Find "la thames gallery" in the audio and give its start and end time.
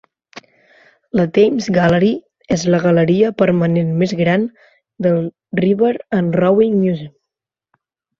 1.17-2.07